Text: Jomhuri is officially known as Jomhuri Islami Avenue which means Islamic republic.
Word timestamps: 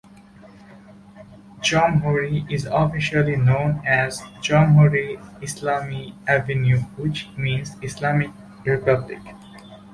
Jomhuri 1.61 2.51
is 2.51 2.65
officially 2.65 3.35
known 3.35 3.83
as 3.85 4.21
Jomhuri 4.41 5.17
Islami 5.43 6.15
Avenue 6.27 6.79
which 6.97 7.29
means 7.37 7.75
Islamic 7.83 8.31
republic. 8.65 9.19